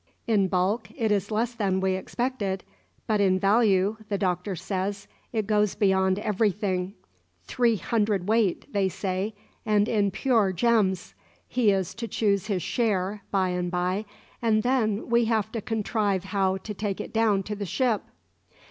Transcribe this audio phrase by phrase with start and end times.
[0.25, 2.63] "In bulk it is less than we expected,
[3.05, 6.95] but in value (the Doctor says) it goes beyond everything.
[7.43, 11.13] Three hundredweight, they say, and in pure gems!
[11.47, 14.05] He is to choose his share, by and by;
[14.41, 18.01] and then we have to contrive how to take it down to the ship."